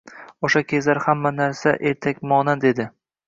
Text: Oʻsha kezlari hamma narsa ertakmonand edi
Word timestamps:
Oʻsha 0.47 0.61
kezlari 0.71 1.03
hamma 1.09 1.31
narsa 1.39 1.75
ertakmonand 1.91 2.69
edi 2.73 2.89